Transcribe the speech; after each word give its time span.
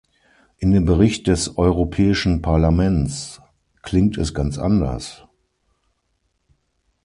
In 0.57 0.71
dem 0.71 0.85
Bericht 0.85 1.27
des 1.27 1.59
Europäischen 1.59 2.41
Parlaments 2.41 3.39
klingt 3.83 4.17
es 4.17 4.33
ganz 4.33 4.57
anders. 4.57 5.27